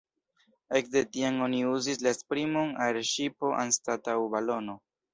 [0.79, 4.81] Ekde tiam oni uzis la esprimon aerŝipo anstataŭ balono.